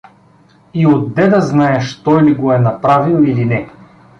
И 0.73 0.87
отде 0.87 1.27
да 1.27 1.41
знаеш 1.41 2.03
той 2.03 2.23
ли 2.23 2.33
го 2.35 2.53
е 2.53 2.57
направил, 2.59 3.23
или 3.23 3.45
не? 3.45 3.69